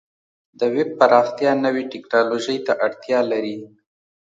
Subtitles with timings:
[0.59, 3.57] د ویب پراختیا نوې ټکنالوژۍ ته اړتیا لري.